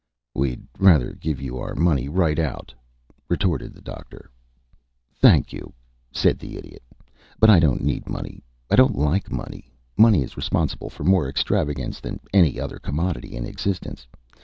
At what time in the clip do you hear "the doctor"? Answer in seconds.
3.75-4.31